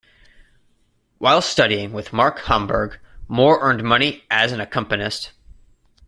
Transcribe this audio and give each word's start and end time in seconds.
While 1.19 1.43
studying 1.43 1.93
with 1.93 2.11
Mark 2.11 2.39
Hambourg, 2.45 2.97
Moore 3.27 3.59
earned 3.61 3.83
money 3.83 4.23
as 4.31 4.51
an 4.51 4.59
accompanist. 4.59 5.31